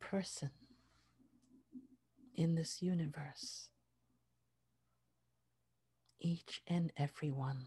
person 0.00 0.50
in 2.34 2.54
this 2.54 2.82
universe. 2.82 3.68
Each 6.20 6.62
and 6.66 6.92
every 6.96 7.30
one. 7.30 7.66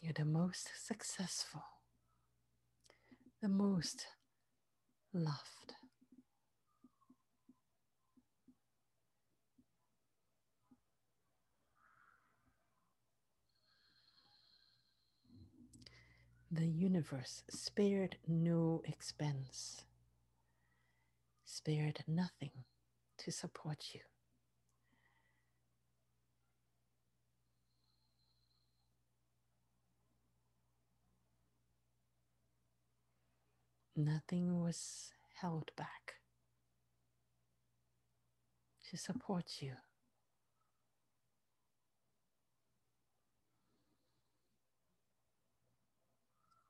You're 0.00 0.12
the 0.12 0.24
most 0.24 0.70
successful, 0.86 1.62
the 3.42 3.48
most 3.48 4.06
loved. 5.12 5.74
The 16.50 16.66
universe 16.66 17.42
spared 17.50 18.16
no 18.26 18.82
expense, 18.86 19.82
spared 21.44 22.04
nothing 22.06 22.52
to 23.18 23.30
support 23.32 23.84
you. 23.92 24.07
Nothing 33.98 34.62
was 34.62 35.10
held 35.40 35.72
back 35.76 36.14
to 38.88 38.96
support 38.96 39.46
you. 39.58 39.72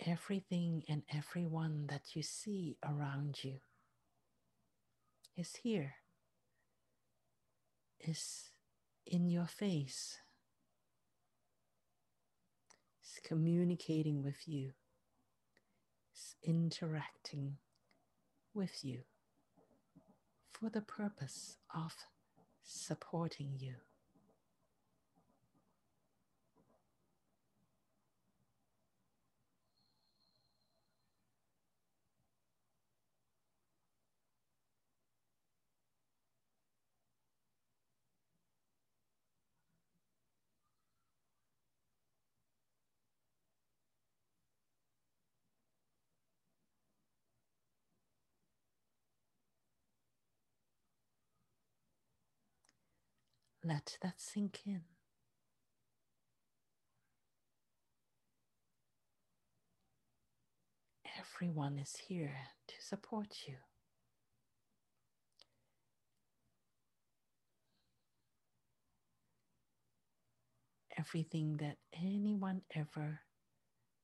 Everything 0.06 0.84
and 0.88 1.02
everyone 1.14 1.88
that 1.90 2.16
you 2.16 2.22
see 2.22 2.78
around 2.82 3.44
you 3.44 3.56
is 5.36 5.56
here, 5.56 5.96
is 8.00 8.52
in 9.06 9.28
your 9.28 9.48
face, 9.48 10.16
is 13.04 13.20
communicating 13.22 14.22
with 14.22 14.48
you 14.48 14.72
interacting 16.42 17.56
with 18.54 18.84
you 18.84 19.00
for 20.50 20.68
the 20.70 20.80
purpose 20.80 21.56
of 21.74 21.94
supporting 22.64 23.54
you. 23.58 23.74
Let 53.68 53.98
that 54.00 54.14
sink 54.16 54.60
in. 54.64 54.80
Everyone 61.18 61.76
is 61.76 61.94
here 62.08 62.32
to 62.66 62.74
support 62.80 63.26
you. 63.46 63.56
Everything 70.98 71.58
that 71.58 71.76
anyone 71.92 72.62
ever 72.74 73.20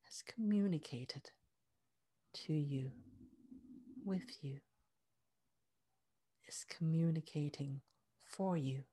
has 0.03 0.21
communicated 0.27 1.31
to 2.35 2.53
you, 2.53 2.91
with 4.05 4.43
you, 4.43 4.59
is 6.47 6.63
communicating 6.69 7.81
for 8.23 8.55
you. 8.55 8.83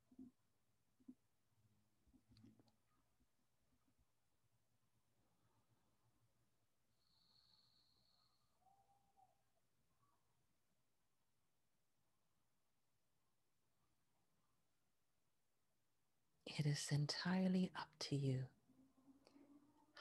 It 16.59 16.67
is 16.67 16.89
entirely 16.91 17.71
up 17.79 17.89
to 18.01 18.17
you 18.17 18.41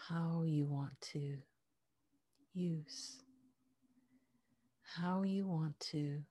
how 0.09 0.43
you 0.45 0.65
want 0.65 0.99
to 0.99 1.37
use, 2.53 3.21
how 4.97 5.23
you 5.23 5.47
want 5.47 5.79
to 5.91 6.23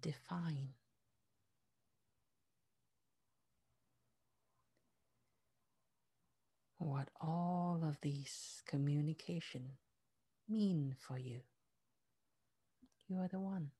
define. 0.00 0.70
What 6.78 7.08
all 7.20 7.80
of 7.86 7.96
these 8.00 8.62
communication 8.66 9.62
mean 10.48 10.96
for 10.98 11.18
you. 11.18 11.40
You 13.08 13.18
are 13.18 13.28
the 13.28 13.38
one. 13.38 13.70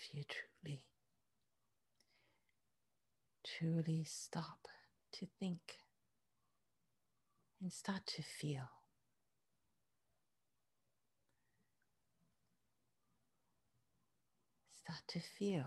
If 0.00 0.14
you 0.14 0.22
truly, 0.24 0.84
truly 3.44 4.04
stop 4.04 4.68
to 5.12 5.26
think 5.40 5.78
and 7.60 7.72
start 7.72 8.06
to 8.06 8.22
feel. 8.22 8.68
Start 14.82 15.02
to 15.08 15.20
feel 15.20 15.66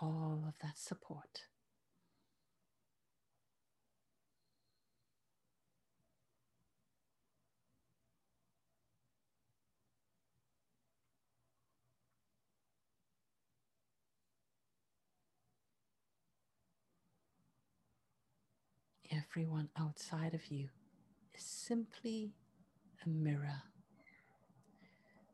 all 0.00 0.44
of 0.46 0.54
that 0.62 0.78
support. 0.78 1.46
Everyone 19.10 19.68
outside 19.78 20.34
of 20.34 20.46
you 20.50 20.68
is 21.34 21.42
simply 21.44 22.32
a 23.04 23.08
mirror 23.08 23.62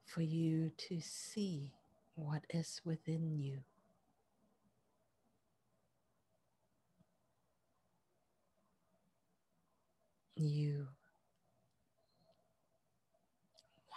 for 0.04 0.22
you 0.22 0.70
to 0.76 1.00
see 1.00 1.72
what 2.14 2.44
is 2.50 2.80
within 2.84 3.36
you. 3.36 3.58
You 10.36 10.88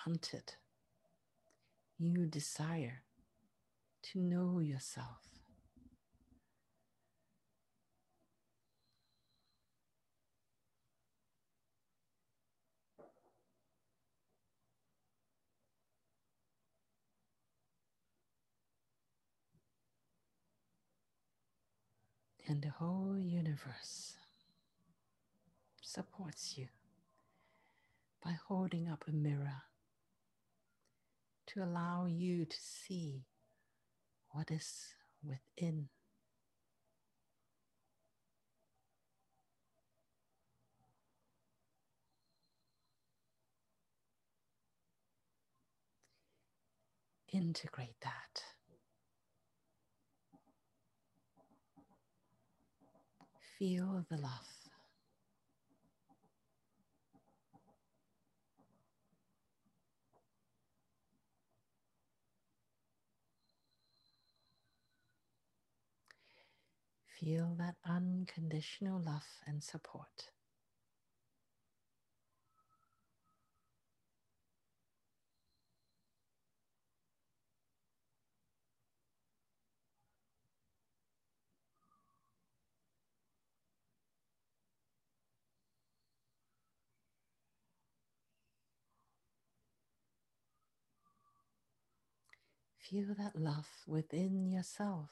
want 0.05 0.33
it. 0.33 0.55
You 1.99 2.25
desire 2.25 3.01
to 4.03 4.19
know 4.19 4.59
yourself. 4.59 5.36
And 22.49 22.61
the 22.61 22.69
whole 22.69 23.17
universe 23.19 24.15
supports 25.81 26.57
you 26.57 26.67
by 28.23 28.37
holding 28.47 28.87
up 28.87 29.03
a 29.07 29.11
mirror 29.11 29.63
to 31.47 31.61
allow 31.63 32.05
you 32.05 32.45
to 32.45 32.57
see 32.59 33.25
what 34.31 34.49
is 34.51 34.87
within. 35.23 35.89
Integrate 47.33 47.99
that. 48.01 48.56
Feel 53.57 54.05
the 54.09 54.17
love. 54.17 54.69
Feel 67.07 67.55
that 67.55 67.77
unconditional 67.83 69.01
love 69.01 69.25
and 69.47 69.63
support. 69.63 70.29
Feel 92.89 93.15
that 93.17 93.35
love 93.35 93.67
within 93.85 94.49
yourself 94.49 95.09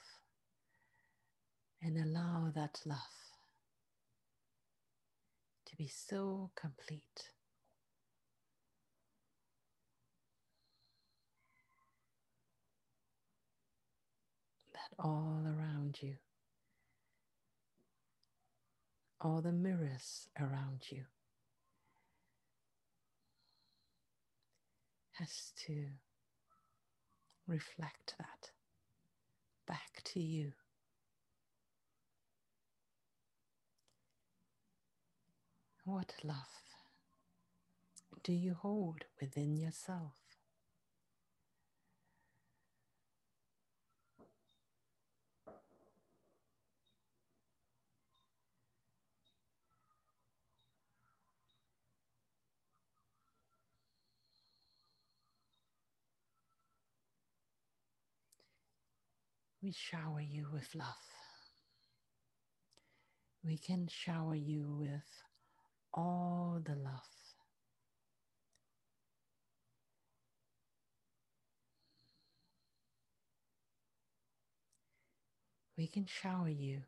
and 1.82 1.98
allow 1.98 2.50
that 2.56 2.80
love 2.86 2.98
to 5.66 5.76
be 5.76 5.90
so 5.90 6.52
complete. 6.56 7.32
That 14.72 15.04
all 15.04 15.44
around 15.46 15.98
you, 16.02 16.16
all 19.20 19.42
the 19.42 19.52
mirrors 19.52 20.30
around 20.40 20.84
you, 20.90 21.04
has 25.20 25.52
to 25.66 25.88
reflect 27.48 28.16
that 28.18 28.52
back 29.68 30.02
to 30.04 30.20
you. 30.20 30.54
What 35.84 36.14
love 36.24 36.64
do 38.24 38.34
you 38.34 38.56
hold 38.56 39.06
within 39.22 39.56
yourself? 39.56 40.25
We 59.66 59.72
shower 59.72 60.22
you 60.22 60.46
with 60.54 60.76
love. 60.76 61.08
We 63.44 63.58
can 63.58 63.88
shower 63.88 64.36
you 64.36 64.68
with 64.80 65.10
all 65.92 66.62
the 66.64 66.76
love. 66.76 67.10
We 75.76 75.88
can 75.88 76.06
shower 76.06 76.50
you 76.50 76.84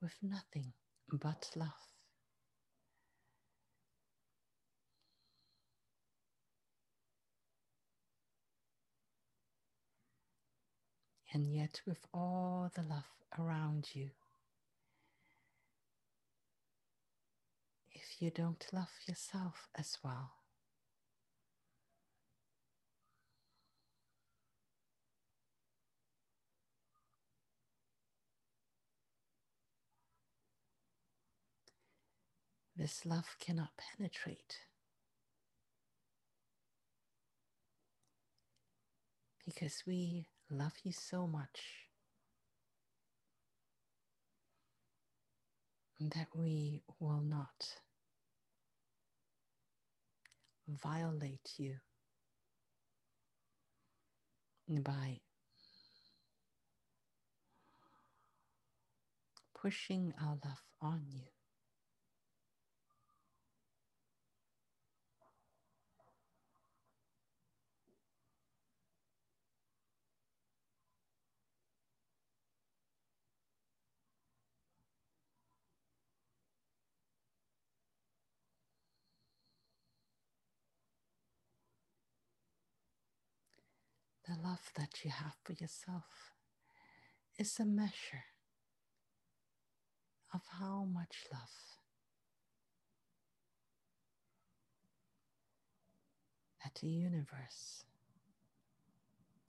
with 0.00 0.14
nothing 0.22 0.74
but 1.10 1.50
love. 1.56 1.95
And 11.36 11.52
yet 11.54 11.82
with 11.86 12.06
all 12.14 12.70
the 12.74 12.80
love 12.80 13.04
around 13.38 13.88
you. 13.92 14.08
If 17.92 18.22
you 18.22 18.30
don't 18.30 18.64
love 18.72 18.88
yourself 19.06 19.68
as 19.78 19.98
well, 20.02 20.30
this 32.74 33.04
love 33.04 33.36
cannot 33.38 33.72
penetrate. 33.76 34.60
Because 39.44 39.82
we 39.86 40.28
love 40.50 40.74
you 40.84 40.92
so 40.92 41.26
much 41.26 41.60
that 46.00 46.28
we 46.34 46.82
will 47.00 47.22
not 47.22 47.78
violate 50.68 51.52
you 51.58 51.76
by 54.68 55.20
pushing 59.54 60.12
our 60.20 60.38
love 60.44 60.62
on 60.82 61.02
you. 61.08 61.35
The 84.36 84.48
love 84.48 84.70
that 84.76 85.04
you 85.04 85.10
have 85.10 85.34
for 85.44 85.52
yourself 85.52 86.32
is 87.38 87.58
a 87.60 87.64
measure 87.64 88.24
of 90.34 90.42
how 90.60 90.84
much 90.84 91.26
love 91.32 91.50
that 96.62 96.74
the 96.80 96.88
universe 96.88 97.84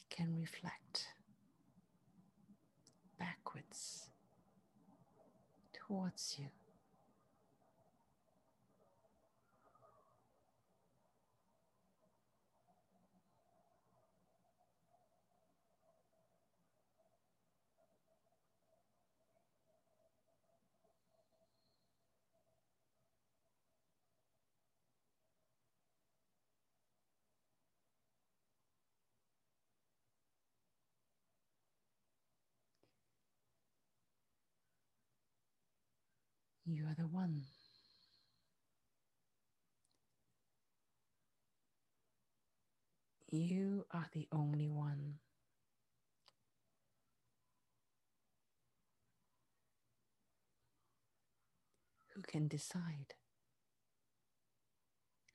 can 0.10 0.36
reflect 0.40 1.08
backwards 3.20 4.10
towards 5.74 6.36
you. 6.40 6.48
You 36.70 36.84
are 36.86 36.96
the 36.96 37.08
one. 37.08 37.44
You 43.32 43.86
are 43.92 44.08
the 44.12 44.28
only 44.34 44.68
one. 44.68 45.20
Who 52.14 52.22
can 52.24 52.50
decide 52.50 53.14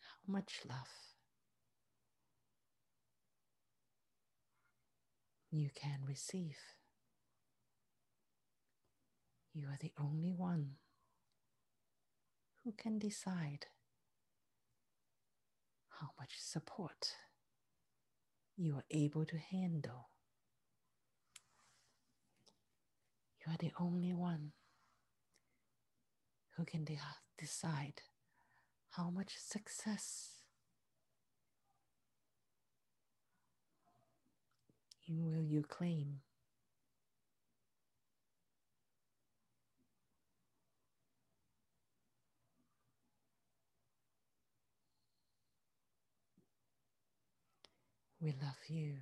how 0.01 0.30
much 0.30 0.61
love 0.68 0.91
you 5.51 5.70
can 5.74 6.01
receive? 6.07 6.59
You 9.55 9.68
are 9.68 9.78
the 9.80 9.93
only 9.99 10.33
one 10.33 10.72
who 12.64 12.72
can 12.72 12.98
decide 12.98 13.66
how 16.00 16.10
much 16.18 16.32
support 16.38 17.16
you 18.56 18.76
are 18.76 18.84
able 18.90 19.24
to 19.24 19.36
handle. 19.36 20.08
You 23.44 23.52
are 23.52 23.58
the 23.58 23.72
only 23.80 24.12
one 24.12 24.52
who 26.56 26.64
can 26.64 26.84
de- 26.84 26.98
decide 27.38 28.02
how 28.90 29.10
much 29.10 29.34
success 29.38 30.42
will 35.08 35.42
you 35.42 35.62
claim. 35.62 36.20
We 48.23 48.31
love 48.41 48.55
you 48.68 48.99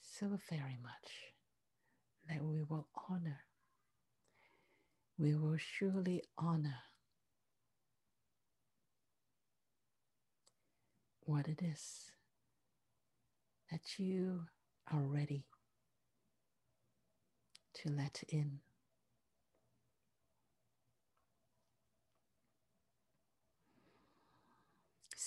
so 0.00 0.38
very 0.48 0.78
much 0.80 1.10
that 2.28 2.40
we 2.40 2.62
will 2.62 2.86
honor, 3.10 3.40
we 5.18 5.34
will 5.34 5.56
surely 5.56 6.22
honor 6.38 6.76
what 11.22 11.48
it 11.48 11.60
is 11.60 12.12
that 13.72 13.98
you 13.98 14.42
are 14.92 15.02
ready 15.02 15.48
to 17.74 17.88
let 17.90 18.22
in. 18.28 18.60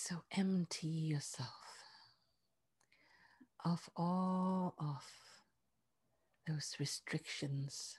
So 0.08 0.22
empty 0.30 0.86
yourself 0.86 1.50
of 3.62 3.90
all 3.94 4.74
of 4.78 5.04
those 6.46 6.76
restrictions. 6.80 7.98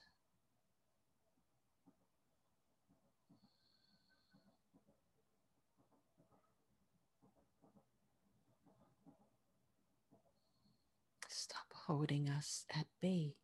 Stop 11.28 11.68
holding 11.86 12.28
us 12.28 12.66
at 12.76 12.88
bay. 13.00 13.36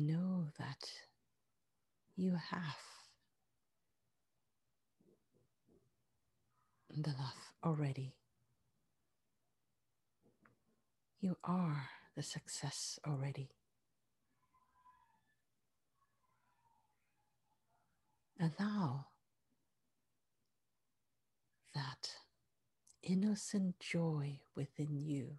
Know 0.00 0.46
that 0.60 0.88
you 2.14 2.36
have 2.50 2.76
the 6.96 7.10
love 7.10 7.52
already. 7.64 8.14
You 11.20 11.36
are 11.42 11.88
the 12.14 12.22
success 12.22 13.00
already. 13.04 13.50
Allow 18.38 19.06
that 21.74 22.12
innocent 23.02 23.80
joy 23.80 24.38
within 24.54 24.96
you 24.96 25.38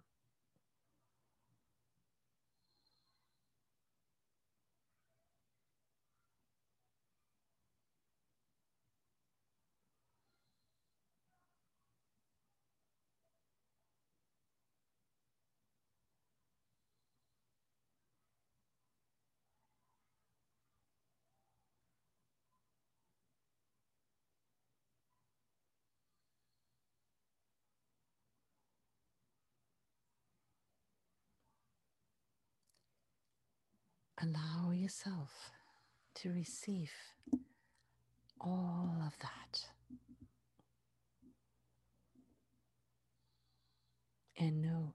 allow 34.22 34.70
yourself 34.72 35.52
to 36.14 36.30
receive 36.32 36.92
all 38.40 38.94
of 39.06 39.14
that. 39.20 39.64
And 44.38 44.62
know 44.62 44.94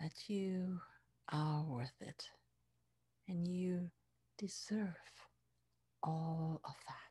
that 0.00 0.12
you 0.28 0.80
are 1.32 1.64
worth 1.64 2.00
it 2.00 2.24
and 3.26 3.48
you 3.48 3.90
deserve 4.36 4.94
all 6.02 6.60
of 6.64 6.74
that. 6.86 7.07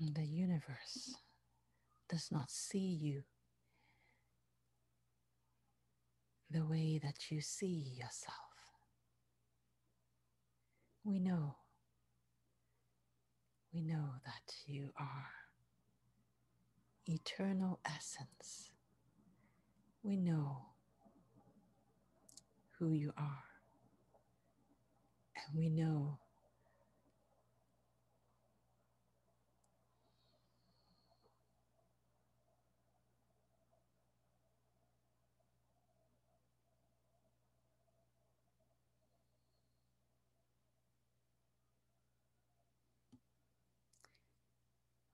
The 0.00 0.24
universe 0.24 1.16
does 2.08 2.28
not 2.30 2.50
see 2.50 2.78
you 2.78 3.24
the 6.50 6.64
way 6.64 7.00
that 7.02 7.30
you 7.30 7.40
see 7.40 7.94
yourself. 7.96 8.36
We 11.02 11.18
know, 11.18 11.56
we 13.74 13.82
know 13.82 14.14
that 14.24 14.54
you 14.66 14.90
are 14.98 15.30
eternal 17.06 17.80
essence. 17.84 18.70
We 20.04 20.16
know 20.16 20.58
who 22.78 22.92
you 22.92 23.12
are, 23.18 23.44
and 25.34 25.58
we 25.58 25.68
know 25.68 26.20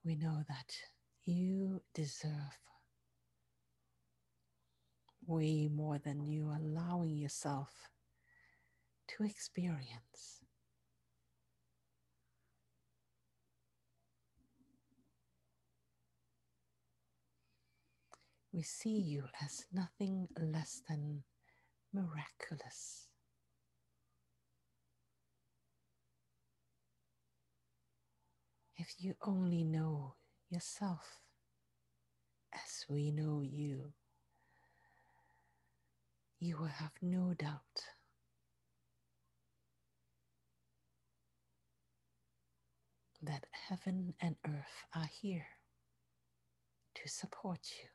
we 0.04 0.14
know 0.16 0.42
that 0.48 0.76
you 1.24 1.80
deserve 1.94 2.58
way 5.26 5.68
more 5.72 5.98
than 5.98 6.22
you 6.26 6.50
allowing 6.54 7.16
yourself 7.16 7.70
to 9.08 9.24
experience. 9.24 10.40
We 18.52 18.62
see 18.62 18.98
you 19.00 19.24
as 19.42 19.64
nothing 19.72 20.28
less 20.38 20.82
than 20.88 21.24
miraculous. 21.92 23.03
If 28.86 29.02
you 29.02 29.14
only 29.22 29.64
know 29.64 30.16
yourself 30.50 31.22
as 32.52 32.84
we 32.86 33.10
know 33.10 33.40
you, 33.40 33.94
you 36.38 36.58
will 36.58 36.66
have 36.66 36.92
no 37.00 37.32
doubt 37.32 37.80
that 43.22 43.46
heaven 43.52 44.12
and 44.20 44.36
earth 44.46 44.84
are 44.94 45.08
here 45.10 45.46
to 46.96 47.08
support 47.08 47.60
you. 47.80 47.93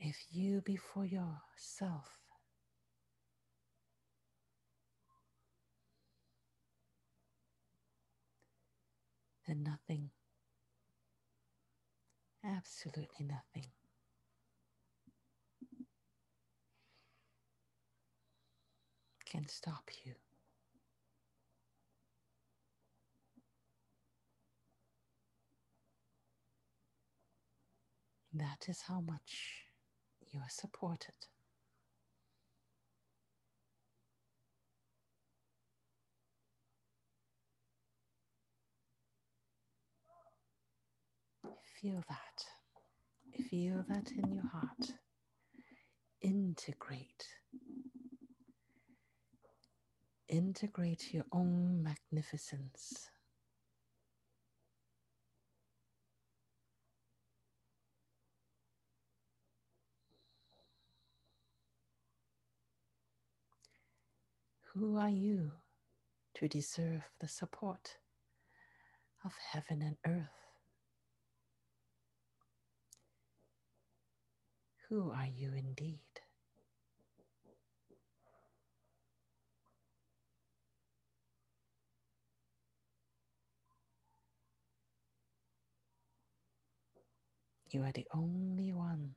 If 0.00 0.16
you 0.32 0.60
before 0.62 1.04
yourself 1.04 2.18
then 9.46 9.62
nothing, 9.62 10.10
absolutely 12.44 13.24
nothing, 13.26 13.66
can 19.24 19.48
stop 19.48 19.90
you. 20.04 20.14
That 28.32 28.68
is 28.68 28.82
how 28.82 29.00
much 29.00 29.69
you 30.32 30.40
are 30.40 30.48
supported. 30.48 31.14
Feel 41.80 42.02
that. 42.08 42.44
Feel 43.48 43.84
that 43.88 44.12
in 44.12 44.32
your 44.32 44.46
heart. 44.46 44.92
Integrate 46.20 47.26
integrate 50.30 51.12
your 51.12 51.24
own 51.32 51.82
magnificence. 51.82 53.10
Who 64.80 64.96
are 64.96 65.10
you 65.10 65.52
to 66.36 66.48
deserve 66.48 67.02
the 67.20 67.28
support 67.28 67.98
of 69.22 69.34
heaven 69.52 69.82
and 69.82 69.98
earth? 70.06 70.30
Who 74.88 75.10
are 75.10 75.26
you 75.26 75.52
indeed? 75.52 76.00
You 87.68 87.82
are 87.82 87.92
the 87.92 88.06
only 88.14 88.72
one. 88.72 89.16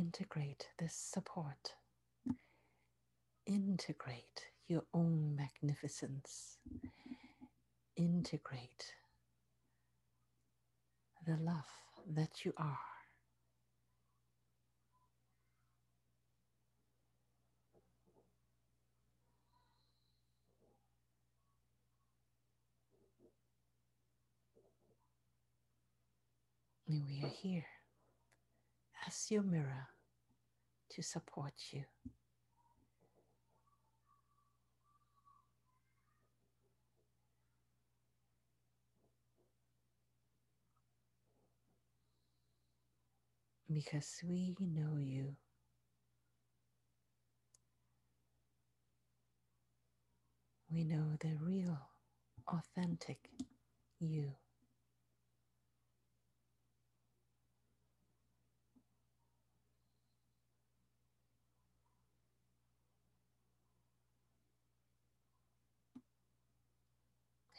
Integrate 0.00 0.66
this 0.78 0.94
support. 0.94 1.74
Integrate 3.46 4.46
your 4.66 4.84
own 4.94 5.36
magnificence. 5.36 6.56
Integrate 7.96 8.94
the 11.26 11.36
love 11.36 11.68
that 12.14 12.46
you 12.46 12.54
are. 12.56 12.78
We 26.88 27.20
are 27.22 27.28
here 27.28 27.66
your 29.30 29.42
mirror 29.42 29.88
to 30.90 31.02
support 31.02 31.54
you. 31.72 31.84
Because 43.72 44.20
we 44.26 44.54
know 44.60 44.98
you. 44.98 45.36
We 50.70 50.84
know 50.84 51.16
the 51.20 51.36
real, 51.40 51.78
authentic 52.48 53.30
you. 54.00 54.32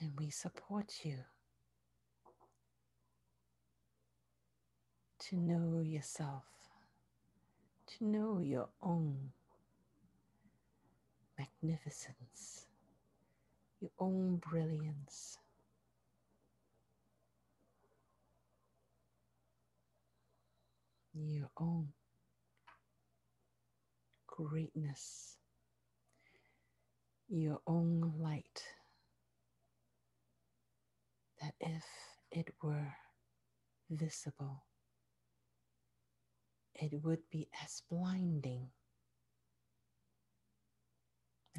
And 0.01 0.11
we 0.19 0.31
support 0.31 0.91
you 1.03 1.19
to 5.19 5.35
know 5.35 5.81
yourself, 5.81 6.45
to 7.85 8.03
know 8.05 8.39
your 8.39 8.69
own 8.81 9.29
magnificence, 11.37 12.65
your 13.79 13.91
own 13.99 14.37
brilliance. 14.37 15.37
Your 21.13 21.49
own 21.57 21.89
greatness, 24.27 25.35
your 27.29 27.59
own 27.67 28.13
light, 28.17 28.63
that 31.41 31.55
if 31.59 31.83
it 32.31 32.53
were 32.61 32.93
visible, 33.89 34.63
it 36.75 36.93
would 37.03 37.29
be 37.29 37.49
as 37.63 37.81
blinding 37.89 38.69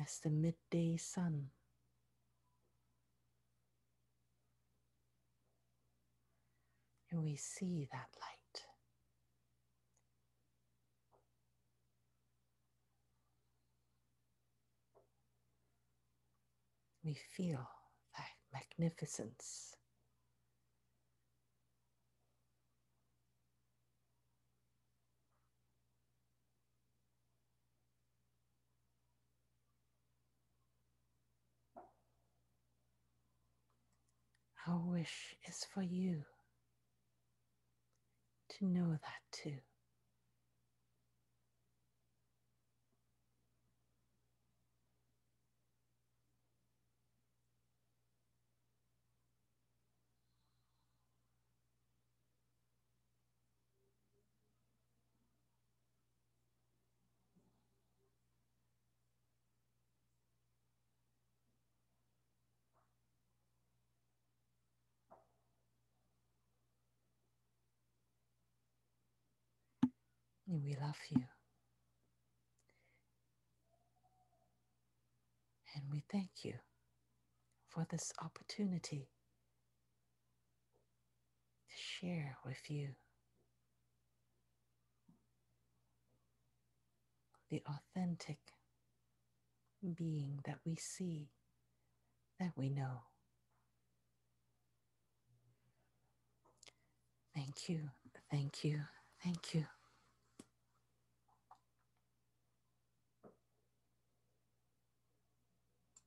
as 0.01 0.20
the 0.22 0.30
midday 0.30 0.97
sun. 0.97 1.51
And 7.11 7.22
we 7.22 7.37
see 7.37 7.89
that 7.93 8.09
light. 8.20 8.62
We 17.05 17.14
feel 17.37 17.68
magnificence. 18.53 19.77
Our 34.67 34.79
wish 34.79 35.35
is 35.49 35.65
for 35.75 35.83
you 35.83 36.23
to 38.51 38.65
know 38.65 38.93
that 38.93 39.23
too. 39.33 39.59
And 70.53 70.63
we 70.63 70.77
love 70.81 70.99
you. 71.11 71.25
And 75.75 75.85
we 75.91 76.05
thank 76.13 76.31
you 76.45 76.55
for 77.71 77.87
this 77.91 78.13
opportunity 78.23 79.09
to 81.69 81.75
share 81.75 82.37
with 82.45 82.71
you 82.71 82.91
the 87.51 87.63
authentic 87.67 88.39
being 89.97 90.41
that 90.47 90.59
we 90.67 90.77
see, 90.77 91.31
that 92.39 92.53
we 92.57 92.69
know. 92.69 93.03
Thank 97.35 97.69
you, 97.71 97.91
thank 98.31 98.65
you, 98.65 98.81
thank 99.25 99.55
you. 99.55 99.67